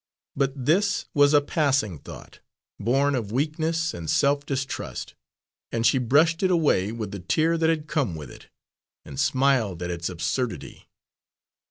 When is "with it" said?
8.15-8.47